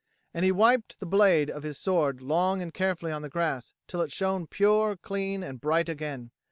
And 0.33 0.43
he 0.43 0.51
wiped 0.51 0.99
the 0.99 1.05
blade 1.05 1.51
of 1.51 1.61
his 1.61 1.77
sword 1.77 2.23
long 2.23 2.59
and 2.59 2.73
carefully 2.73 3.11
on 3.11 3.21
the 3.21 3.29
grass 3.29 3.75
till 3.85 4.01
it 4.01 4.11
shone 4.11 4.47
pure, 4.47 4.97
clean, 4.97 5.43
and 5.43 5.61
bright 5.61 5.89
again. 5.89 6.31